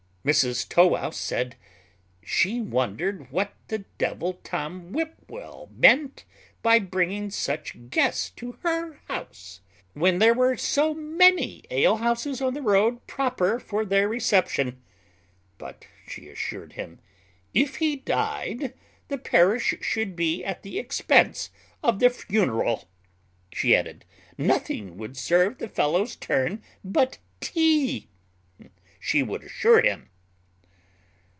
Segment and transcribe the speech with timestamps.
[0.23, 1.55] Mrs Tow wouse said,
[2.23, 6.25] "She wondered what the devil Tom Whipwell meant
[6.61, 9.61] by bringing such guests to her house,
[9.93, 14.79] when there were so many alehouses on the road proper for their reception.
[15.57, 16.99] But she assured him,
[17.55, 18.75] if he died,
[19.07, 21.49] the parish should be at the expense
[21.81, 22.87] of the funeral."
[23.51, 24.05] She added,
[24.37, 28.07] "Nothing would serve the fellow's turn but tea,
[28.99, 30.09] she would assure him."